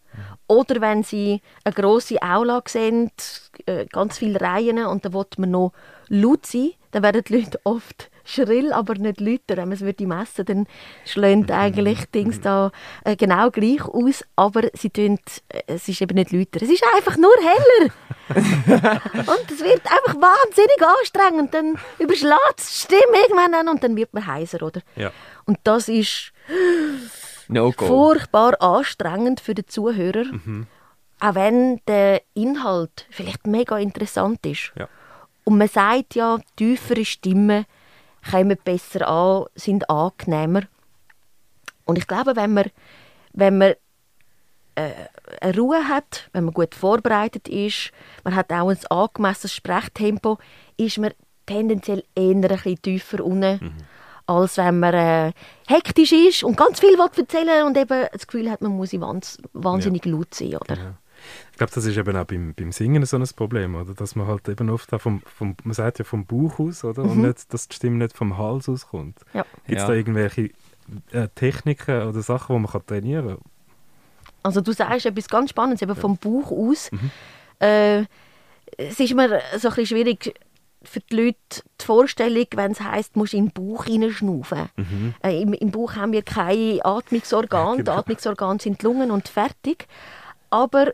[0.47, 3.11] Oder wenn sie eine grosse Aula sehen,
[3.67, 5.73] äh, ganz viele Reihen und da will man noch
[6.09, 9.57] laut sein, dann werden die Leute oft schrill, aber nicht lauter.
[9.57, 10.67] Wenn man es würde messen, dann
[11.05, 12.71] schlönt eigentlich Dings da
[13.05, 16.63] äh, genau gleich aus, aber sie tun, äh, es ist eben nicht lauter.
[16.63, 17.93] Es ist einfach nur heller.
[18.35, 21.55] und es wird einfach wahnsinnig anstrengend.
[21.55, 24.81] Dann überschlägt die Stimme irgendwann an und dann wird man heiser, oder?
[24.97, 25.11] Ja.
[25.45, 26.33] Und das ist
[27.49, 27.87] No-Go.
[27.87, 30.25] furchtbar anstrengend für den Zuhörer,
[31.21, 34.73] auch wenn der Inhalt vielleicht mega interessant ist.
[34.77, 34.89] Ja.
[35.45, 37.65] Und man sagt ja, tiefere Stimmen
[38.31, 40.63] kommen besser an, sind angenehmer.
[41.85, 42.71] Und ich glaube, wenn man,
[43.33, 43.75] wenn man
[44.75, 44.91] äh,
[45.41, 47.91] eine Ruhe hat, wenn man gut vorbereitet ist,
[48.25, 50.39] man hat auch ein angemessenes Sprechtempo,
[50.77, 51.13] ist man
[51.47, 53.85] tendenziell eher ein bisschen tiefer unten,
[54.27, 55.33] als wenn man äh,
[55.67, 60.05] hektisch ist und ganz viel will erzählen und eben das Gefühl hat, man muss wahnsinnig
[60.05, 60.57] laut sein.
[60.57, 60.77] Oder?
[60.77, 60.95] Ja.
[61.53, 63.95] Ich glaube, das ist eben auch beim, beim Singen so ein Problem, oder?
[63.95, 67.03] Dass man halt eben oft auch vom, vom man sagt ja vom Bauch aus, oder?
[67.03, 69.21] Und nicht, dass die Stimme nicht vom Hals auskommt.
[69.35, 69.45] Ja.
[69.67, 69.89] Gibt es Ja.
[69.89, 70.51] da irgendwelche
[71.13, 73.39] äh, Techniken oder Sachen, die man kann trainieren kann?
[74.43, 76.91] Also du sagst etwas ganz Spannendes, eben vom Bauch aus.
[77.61, 78.05] Äh,
[78.79, 80.35] es ist immer so ein bisschen schwierig
[80.83, 81.39] für die Leute
[81.81, 84.69] die Vorstellung, wenn es heisst, du musst in den Bauch hineinschnaufen.
[85.23, 87.77] Äh, im, Im Bauch haben wir keine Atmungsorgane.
[87.77, 87.99] Die Genau.
[87.99, 89.87] Atmungsorgane sind die Lungen und fertig.
[90.51, 90.93] Aber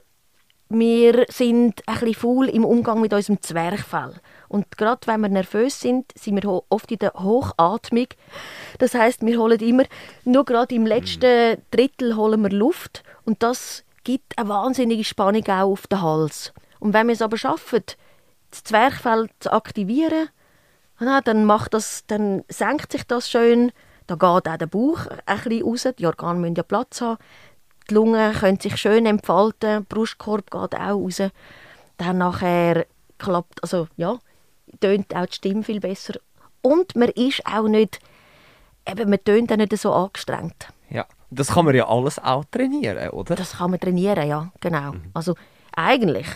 [0.68, 4.14] wir sind ein bisschen faul im Umgang mit unserem Zwerchfell.
[4.48, 8.08] Und gerade wenn wir nervös sind, sind wir oft in der Hochatmung.
[8.78, 9.84] Das heißt, wir holen immer,
[10.24, 15.72] nur gerade im letzten Drittel holen wir Luft und das gibt eine wahnsinnige Spannung auch
[15.72, 16.52] auf den Hals.
[16.80, 17.84] Und wenn wir es aber schaffen,
[18.50, 20.28] das Zwerchfell zu aktivieren,
[21.24, 23.72] dann, macht das, dann senkt sich das schön.
[24.06, 25.88] Da geht auch der Bauch ein bisschen raus.
[25.98, 27.18] Die Organe müssen ja Platz haben.
[27.90, 29.60] Die Lungen können sich schön entfalten.
[29.60, 31.22] Der Brustkorb geht auch raus.
[31.96, 32.86] Dann nachher
[33.18, 34.18] klappt, also ja,
[34.80, 36.14] tönt auch die Stimme viel besser.
[36.62, 38.00] Und man ist auch nicht,
[38.86, 40.68] eben, man tönt auch nicht so angestrengt.
[40.90, 41.06] Ja.
[41.30, 43.34] Das kann man ja alles auch trainieren, oder?
[43.34, 44.94] Das kann man trainieren, ja, genau.
[45.12, 45.34] Also
[45.76, 46.26] eigentlich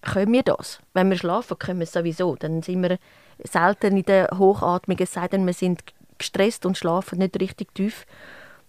[0.00, 0.80] können wir das.
[0.94, 2.34] Wenn wir schlafen, können wir es sowieso.
[2.36, 2.98] Dann sind wir
[3.44, 5.82] selten in der Hochatmung, es sei denn, wir sind
[6.16, 8.06] gestresst und schlafen nicht richtig tief.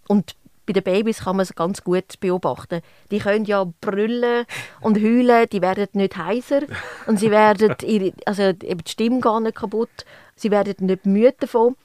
[0.07, 0.35] Und
[0.69, 2.81] bei den Babys kann man es ganz gut beobachten.
[3.09, 4.45] Die können ja brüllen
[4.81, 6.61] und heulen, die werden nicht heiser
[7.07, 10.05] und sie werden ihre, also eben die Stimme gar nicht kaputt,
[10.35, 11.75] sie werden nicht müde davon.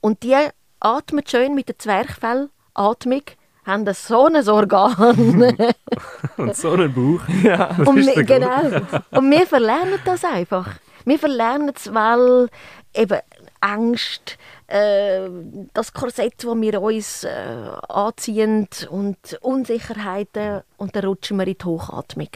[0.00, 0.34] Und die
[0.80, 3.22] atmen schön mit der Zwerchfellatmung,
[3.66, 5.54] haben so ein Organ.
[6.38, 7.22] Und so einen Bauch.
[7.42, 8.80] Das und ist wir, genau.
[9.10, 10.68] Und wir verlernen das einfach.
[11.04, 12.48] Wir verlernen es, weil
[12.94, 13.20] eben
[13.60, 15.28] Angst, äh,
[15.72, 17.28] das Korsett, das wir uns äh,
[17.88, 22.28] anziehen und Unsicherheiten und dann rutschen wir in die Hochatmung.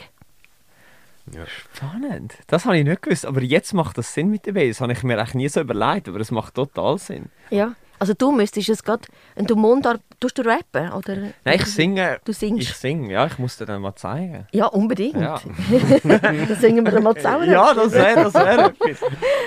[1.47, 2.35] Spannend.
[2.47, 3.27] Das habe ich nicht gewusst.
[3.27, 4.69] Aber jetzt macht das Sinn mit dem Bass.
[4.69, 7.27] Das habe ich mir eigentlich nie so überlegt, aber es macht total Sinn.
[7.51, 7.75] Ja.
[8.01, 9.03] Also du müsstest es gerade,
[9.35, 11.17] wenn du Mundart, tust du rappen, oder?
[11.45, 12.21] Nein, ich singe.
[12.25, 12.63] Du singst.
[12.63, 14.47] Ich singe, ja, ich muss dir dann mal zeigen.
[14.53, 15.17] Ja, unbedingt.
[15.17, 15.41] Ja,
[16.05, 17.51] dann singen wir dann mal zusammen.
[17.51, 19.01] ja das wäre das wär etwas.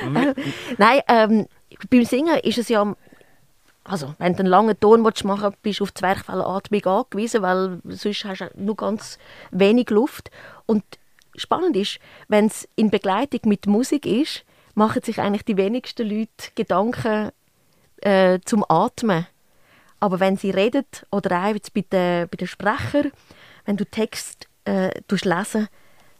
[0.78, 1.48] Nein, ähm,
[1.90, 2.96] beim Singen ist es ja,
[3.84, 7.80] also wenn du einen langen Ton machen willst, bist du auf die Zwerchfellatmung angewiesen, weil
[7.86, 9.18] sonst hast du nur ganz
[9.52, 10.30] wenig Luft.
[10.66, 10.84] Und
[11.36, 14.44] spannend ist, wenn es in Begleitung mit Musik ist,
[14.76, 17.32] machen sich eigentlich die wenigsten Leute Gedanken
[18.02, 19.28] äh, zum Atmen.
[20.00, 23.12] Aber wenn sie reden oder auch jetzt bei den, bei den Sprechern,
[23.66, 25.68] wenn du Text äh, lesen,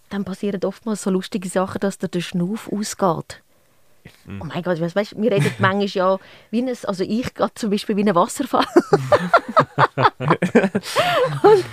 [0.10, 3.42] dann passieren oftmals so lustige Sachen, dass dir der Schnuff ausgeht.
[4.28, 6.18] Oh mein Gott, weißt, weißt, wir reden manchmal ja
[6.50, 8.66] wie ein, also ich gerade zum Beispiel wie ein Wasserfall.
[11.44, 11.66] und,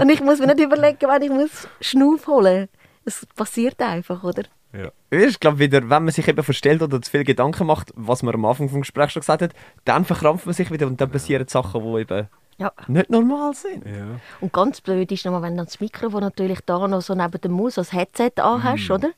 [0.00, 2.68] und ich muss mir nicht überlegen, wann ich muss Schnuff holen.
[3.04, 4.42] Es passiert einfach, oder?
[4.72, 4.90] Ja.
[5.10, 8.34] Ich glaube wieder, wenn man sich eben verstellt oder zu viel Gedanken macht, was man
[8.34, 9.52] am Anfang vom Gespräch schon gesagt hat,
[9.84, 12.70] dann verkrampft man sich wieder und dann passieren Sachen, die eben Ja.
[12.86, 13.84] nicht normal sind.
[13.84, 14.20] Ja.
[14.40, 17.52] Und ganz blöd ist nochmal, wenn du das Mikrofon natürlich da noch so neben dem
[17.52, 19.10] Maus als Headset anhast, oder?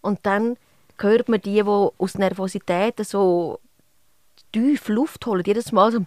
[0.00, 0.56] Und dann
[0.98, 3.60] hört man die, die aus Nervosität so
[4.52, 6.00] tief Luft holen, jedes Mal so...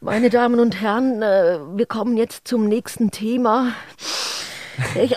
[0.00, 3.72] Meine Damen und Herren, äh, wir kommen jetzt zum nächsten Thema.
[4.96, 5.12] Ich,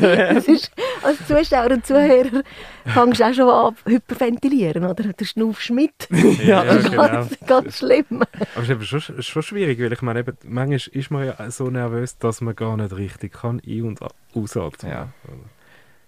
[0.00, 0.70] das ist,
[1.02, 2.42] als Zuschauer und Zuhörer
[2.86, 5.12] fängst du auch schon an hyperventilieren, oder?
[5.12, 5.92] Du schnaufst mit.
[6.44, 7.06] Ja, Das ist genau.
[7.06, 8.22] ganz, ganz schlimm.
[8.22, 8.26] Aber
[8.56, 11.68] es ist eben schon, schon schwierig, weil ich meine, eben, manchmal ist man ja so
[11.68, 14.00] nervös, dass man gar nicht richtig kann ein- und
[14.34, 14.92] ausatmen.
[14.92, 15.08] Ja.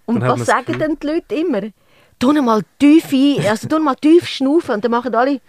[0.07, 1.61] Und was sagen denn die Leute immer?
[2.19, 4.75] Tu mal tief ein, also mal tief schnaufen.
[4.75, 5.41] Und dann machen alle, und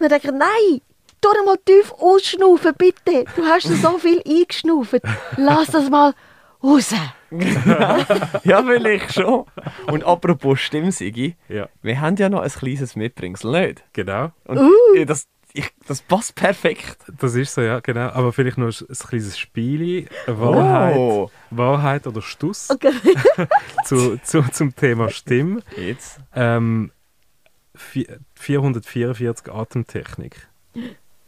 [0.00, 0.80] dann denke ich, nein,
[1.22, 3.24] tu mal tief ausschnaufen, bitte.
[3.34, 5.00] Du hast so viel eingeschnaufen.
[5.38, 6.12] Lass das mal
[6.62, 6.92] raus.
[8.44, 9.46] Ja, vielleicht schon.
[9.86, 13.84] Und apropos Stimmsigi, Ja, wir haben ja noch ein kleines Mitbringsel, nicht?
[13.94, 14.32] genau.
[14.44, 15.04] Und Uh.
[15.06, 16.98] das, ich, das passt perfekt.
[17.18, 18.08] Das ist so, ja, genau.
[18.10, 20.08] Aber vielleicht noch ein, ein kleines Spiel.
[20.26, 21.30] Wahrheit, Oh.
[21.50, 22.92] Wahrheit oder Stuss Okay.
[23.84, 25.62] zu, zu, zum Thema Stimme.
[25.76, 26.20] Jetzt.
[26.34, 26.90] Ähm,
[27.74, 30.48] vi- 444 Atemtechnik.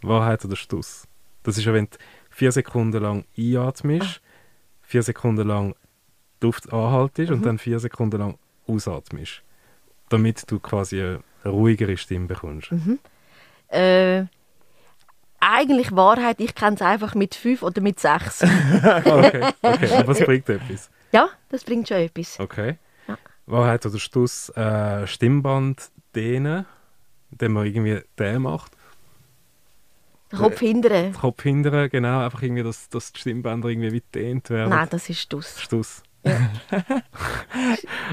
[0.03, 1.07] Wahrheit oder Stuss.
[1.43, 1.97] Das ist ja, wenn du
[2.31, 4.21] vier Sekunden lang einatmest,
[4.83, 5.75] vier Sekunden lang
[6.43, 9.43] die Luft anhaltest und dann vier Sekunden lang ausatmest.
[10.09, 12.71] Damit du quasi eine ruhigere Stimme bekommst.
[13.69, 14.25] Äh,
[15.41, 18.43] eigentlich Wahrheit, ich kenne es einfach mit fünf oder mit sechs.
[18.83, 19.97] Okay, okay.
[19.97, 20.91] Aber es bringt etwas.
[21.13, 22.41] ja, das bringt schon etwas.
[22.41, 22.79] Okay.
[23.07, 23.19] Ja.
[23.47, 26.67] Wahrheit oder Stuss, äh, Stimmband dehnen,
[27.31, 28.73] indem man irgendwie den macht.
[30.33, 31.13] Den Kopf hindern.
[31.13, 34.71] Kopf hindern, genau, einfach irgendwie, dass, dass die Stimmbänder irgendwie wie dehnt werden.
[34.71, 35.61] Nein, das ist Stuss.
[35.61, 36.03] Stuss.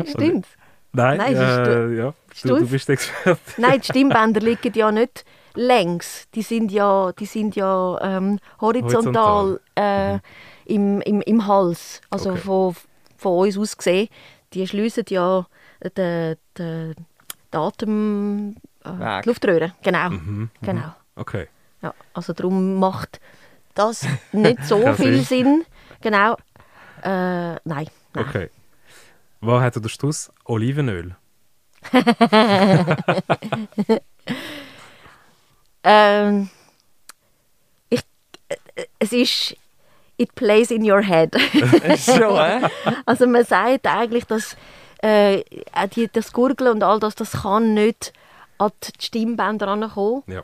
[0.05, 0.47] Stimmt.
[0.93, 3.39] Nein, Nein, äh, ja, du, du bist Experte.
[3.55, 5.23] Nein, die Stimmbänder liegen ja nicht
[5.55, 6.27] längs.
[6.35, 10.19] Die sind ja, die sind ja ähm, horizontal, Äh,
[10.65, 12.01] im, im, im Hals.
[12.09, 12.39] Also Okay.
[12.41, 12.75] von,
[13.17, 14.07] von uns aus gesehen.
[14.53, 15.45] Die schliessen ja
[15.97, 16.95] den, den,
[17.53, 19.73] den Atem, äh, die Luftröhre.
[19.81, 20.09] Genau.
[20.09, 20.93] Mhm, genau.
[21.15, 21.47] Okay.
[21.81, 23.19] Ja, also darum macht
[23.75, 25.63] das nicht so viel Sinn.
[26.01, 26.35] Genau.
[27.03, 27.59] Äh, nein.
[27.65, 27.87] nein.
[28.15, 28.49] Okay.
[29.41, 31.15] Wahrheit oder Stuss, Olivenöl.
[35.83, 36.49] Ähm,
[37.89, 38.01] ich,
[38.49, 39.55] äh, es ist
[40.17, 41.35] it plays in your head.
[41.97, 42.67] Schon, hä?
[43.05, 44.55] also man sagt eigentlich, dass
[45.01, 45.43] äh,
[45.95, 48.13] die, das Gurgeln und all das, das kann nicht
[48.57, 50.23] an die Stimmbänder rankommen.
[50.27, 50.43] Ja.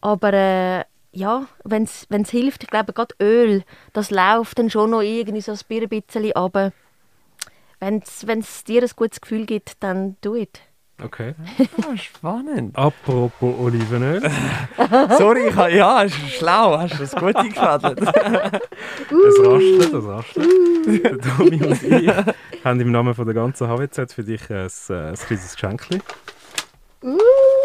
[0.00, 5.00] Aber äh, ja, wenn es hilft, ich glaube, gerade Öl, das läuft dann schon noch
[5.00, 6.72] irgendwie so ein bisschen runter.
[7.80, 8.02] Wenn
[8.40, 10.60] es dir ein gutes Gefühl gibt, dann do it.
[11.02, 11.34] Okay.
[11.82, 12.76] Ah, spannend.
[12.76, 14.22] Apropos Olivenöl.
[15.18, 18.00] Sorry, ich ha, ja, ist schlau, hast du das gut eingefädelt.
[19.08, 21.04] Es raschelt, es raschelt.
[21.04, 22.10] Der Tommy und ich
[22.64, 26.02] haben im Namen von der ganzen HWZ für dich ein, äh, ein kleines Geschenkchen.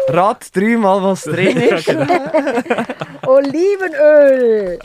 [0.08, 1.88] Rat dreimal, was drin ist.
[3.26, 4.78] Olivenöl!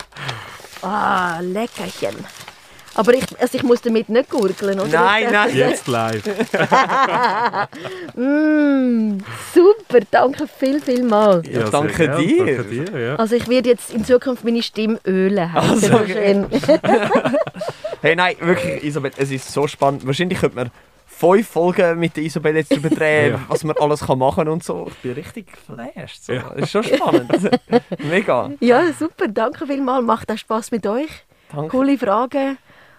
[0.82, 2.16] Ah, leckerchen.
[2.98, 4.90] Aber ich, also ich muss damit nicht gurgeln, oder?
[4.90, 5.56] Nein, nein.
[5.56, 6.24] Jetzt live.
[8.16, 9.20] Mm,
[9.54, 11.44] super, danke viel, viel mal.
[11.46, 12.46] Ja, sehr danke gern, dir.
[12.58, 13.16] Danke dir, ja.
[13.18, 15.52] Also ich werde jetzt in Zukunft meine Stimme ölen.
[15.54, 16.46] Also, okay.
[18.02, 20.06] Hey, nein, wirklich, Isabel, es ist so spannend.
[20.06, 20.72] Wahrscheinlich könnte man
[21.06, 23.40] fünf Folgen mit der Isabel jetzt darüber drehen, Ja.
[23.48, 24.88] was man alles kann machen und so.
[24.90, 26.24] Ich bin richtig geflasht.
[26.24, 26.34] So.
[26.34, 26.52] Ja.
[26.56, 27.32] Das ist schon spannend.
[28.00, 28.52] Mega.
[28.60, 30.06] Ja, super, danke vielmals.
[30.06, 31.10] Macht auch Spass mit euch.
[31.52, 31.70] Danke.
[31.70, 32.58] Coole Fragen.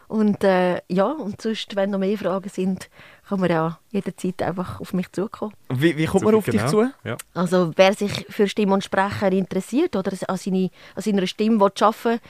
[0.08, 2.88] Und äh, ja, und sonst, wenn noch mehr Fragen sind,
[3.28, 5.52] kann man ja jederzeit einfach auf mich zukommen.
[5.68, 6.70] Wie, wie kommt man auf dich Genau.
[6.70, 6.90] zu?
[7.04, 7.16] Ja.
[7.34, 11.72] Also wer sich für Stimme und Sprecher interessiert oder an, seine, an seiner Stimme will
[11.80, 12.20] arbeiten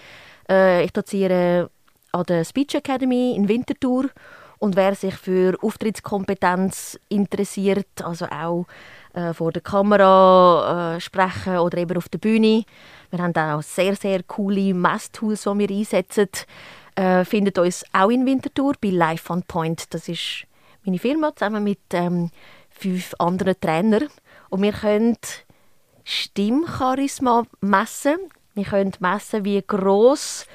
[0.50, 1.70] äh, ich doziere
[2.12, 4.06] an der Speech Academy in Winterthur.
[4.58, 8.66] Und wer sich für Auftrittskompetenz interessiert, also auch
[9.12, 12.64] äh, vor der Kamera äh, sprechen oder eben auf der Bühne.
[13.10, 16.28] Wir haben auch sehr, sehr coole Messtools, die wir einsetzen.
[16.98, 19.94] Äh, findet uns auch in Winterthur bei Life on Point.
[19.94, 20.44] Das ist
[20.84, 22.30] meine Firma zusammen mit ähm,
[22.70, 24.08] fünf anderen Trainern.
[24.50, 25.16] Und wir können
[26.02, 28.16] Stimmcharisma messen.
[28.54, 30.46] Wir können messen, wie groß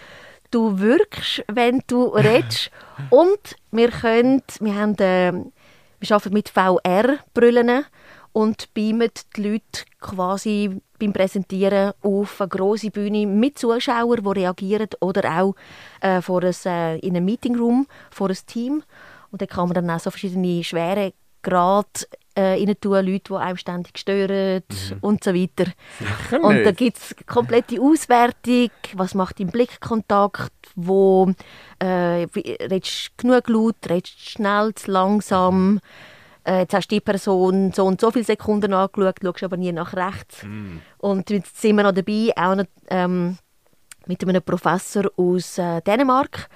[0.52, 2.72] du wirkst, wenn du redest.
[3.10, 5.54] und wir können, wir haben, ähm,
[6.02, 7.86] wir arbeiten mit VR-Brillen
[8.34, 14.88] und beamen die Leute quasi beim Präsentieren auf eine grosse Bühne mit Zuschauern, die reagieren
[15.02, 15.56] oder auch
[16.02, 18.84] äh, vor ein, äh, in einem Meetingroom vor ein Team.
[19.32, 21.88] Und da kann man dann auch so verschiedene schwere Grade
[22.36, 24.64] äh, rein tun, Leute, die einem ständig stören
[25.02, 25.72] und so weiter.
[26.42, 31.32] Und da gibt es komplette Auswertung, was macht dein Blickkontakt, wo
[31.80, 35.80] äh, redest du genug laut, redest du schnell, zu langsam.
[36.46, 39.72] Äh, jetzt hast du die Person so und so viele Sekunden angeschaut, schaust aber nie
[39.72, 40.44] nach rechts.
[40.98, 43.38] Und jetzt sind wir noch dabei, auch noch, ähm,
[44.06, 46.50] mit einem Professor aus äh, Dänemark.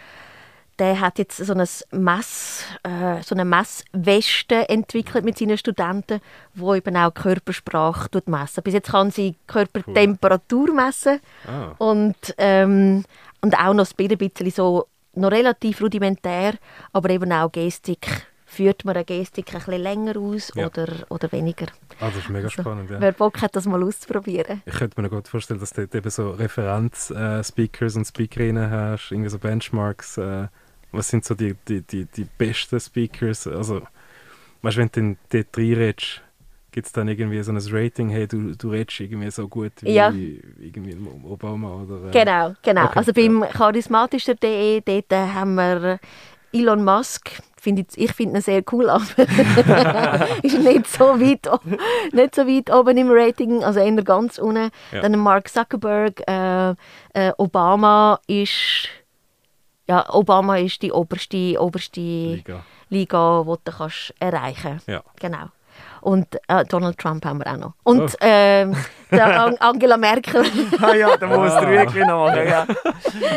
[0.80, 6.20] Der hat jetzt so, ein Mess, äh, so eine Messweste entwickelt mit seinen Studenten,
[6.54, 8.62] wo eben auch Körpersprache messen.
[8.64, 11.74] Bis jetzt kann sie Körpertemperatur messen Ah.
[11.80, 13.06] und, ähm,
[13.42, 16.54] und auch noch ein bisschen so, noch relativ rudimentär,
[16.94, 18.28] aber eben auch Gestik.
[18.50, 20.68] Führt man eine Gestik ein bisschen länger aus Ja.
[20.68, 21.66] oder, oder weniger?
[22.00, 22.90] Ah, das ist mega Also, spannend.
[22.90, 23.02] Ja.
[23.02, 24.62] Wer Bock hat, das mal auszuprobieren.
[24.66, 29.30] Ich könnte mir gut vorstellen, dass du dort eben so Referenz-Speakers und Speakerinnen hast, irgendwie
[29.30, 30.18] so Benchmarks.
[30.18, 30.48] Äh,
[30.94, 33.48] was sind so die, die, die, die besten Speakers?
[33.48, 33.82] Also,
[34.62, 36.22] weißt du, wenn du dann dort reinredest,
[36.72, 39.92] gibt es dann irgendwie so ein Rating, hey, du, du redest irgendwie so gut wie
[39.92, 40.10] Ja.
[40.10, 42.08] irgendwie Obama oder...
[42.08, 42.86] Äh, Genau, genau.
[42.86, 46.00] Okay, Also beim charismatischer.de, dort haben wir
[46.52, 47.32] Elon Musk.
[47.60, 49.04] Find ich ich finde ihn sehr cool, aber
[50.44, 51.50] ist nicht so, weit,
[52.14, 54.70] nicht so weit oben im Rating, also eher ganz unten.
[54.92, 55.02] Ja.
[55.02, 56.70] Dann Mark Zuckerberg, äh,
[57.14, 58.90] äh, Obama ist
[59.88, 62.66] ja, Obama ist die oberste, oberste Liga.
[62.90, 65.02] Liga, die du kannst erreichen Ja.
[65.20, 65.48] Genau.
[66.08, 67.74] Und äh, Donald Trump haben wir auch noch.
[67.84, 68.18] Und Oh.
[68.22, 68.74] ähm,
[69.60, 70.46] Angela Merkel.
[70.82, 71.58] Ah ja, da muss Ah.
[71.58, 71.66] ah.
[71.66, 72.48] drei Gewinne machen.
[72.48, 72.66] Ja.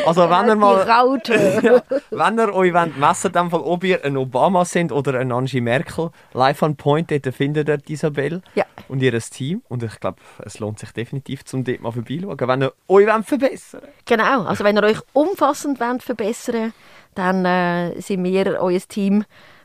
[0.06, 1.82] Also wenn ihr mal, Raute.
[2.10, 6.10] wenn ihr euch wollt messen Fall, ob ihr ein Obama sind oder ein Angie Merkel,
[6.32, 8.64] live on point, dort findet ihr die Isabel Ja.
[8.86, 9.62] und ihr Team.
[9.68, 13.26] Und ich glaube, es lohnt sich definitiv, zum dort mal vorbeischauen, wenn ihr euch wollt
[13.26, 16.72] verbessern Genau, also wenn ihr euch umfassend wollt verbessern
[17.16, 19.24] dann äh, sind wir euer Team.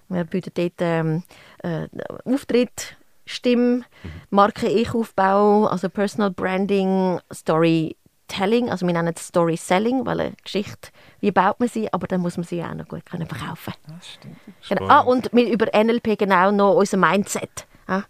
[0.09, 1.23] Wir bieten dort ähm,
[1.63, 1.87] äh,
[2.25, 3.83] Auftritt, Stimme,
[4.29, 10.89] Marke Ich-Aufbau, also Personal Branding, Storytelling, also wir nennen es Story Selling, weil eine Geschichte,
[11.21, 14.37] wie baut man sie, aber dann muss man sie auch noch gut können verkaufen stimmt.
[14.69, 14.87] Genau.
[14.87, 17.67] Ah, und wir über NLP genau noch unser Mindset.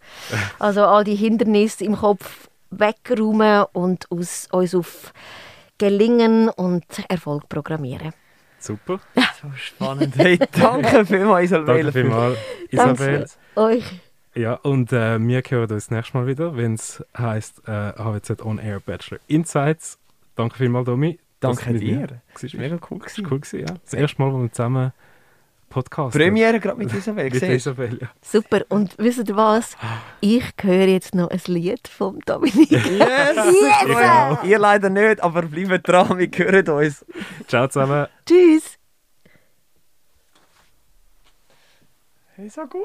[0.58, 5.14] Also all die Hindernisse im Kopf wegräumen und uns, uns auf
[5.78, 8.14] Gelingen und Erfolg programmieren.
[8.66, 9.00] Super.
[9.42, 10.16] So spannend.
[10.18, 11.84] Hey, danke vielmals, Isabel.
[11.84, 12.38] Danke vielmals,
[12.72, 13.26] Isabel.
[13.56, 13.84] Euch.
[14.34, 18.42] Ja, und äh, wir hören uns das nächste Mal wieder, wenn es heisst äh, HWZ
[18.44, 19.98] On Air Bachelor Insights.
[20.36, 21.20] Danke vielmals, Domi.
[21.40, 21.80] Danke dir.
[21.80, 22.54] gewesen Das bist.
[22.56, 23.00] war mega cool.
[23.04, 23.76] Das war cool, gewesen, ja.
[23.84, 24.92] Das erste Mal, wo wir zusammen
[25.70, 26.16] Podcast.
[26.16, 27.42] Premiere gerade mit Isabel, Mit.
[27.44, 28.10] Isabel, ja.
[28.22, 28.62] Super.
[28.70, 29.76] Und wisst ihr was?
[30.22, 32.72] Ich höre jetzt noch ein Lied vom Dominik.
[32.72, 33.36] Yes!
[33.88, 34.38] Yes!
[34.44, 37.06] Ihr leider nicht, aber bleibt dran, wir hören uns.
[37.48, 38.08] Ciao zusammen.
[38.26, 38.78] Tschüss.
[42.36, 42.82] Hey, so gut.